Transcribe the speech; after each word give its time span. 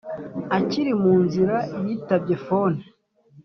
akiri 0.57 0.91
munzira 1.01 1.57
yitabye 1.87 2.35
fone 2.45 2.81